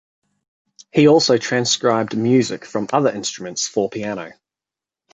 He 0.91 1.07
also 1.07 1.37
transcribed 1.37 2.17
music 2.17 2.65
from 2.65 2.87
other 2.91 3.11
instruments 3.11 3.67
for 3.67 3.87
piano. 3.87 4.33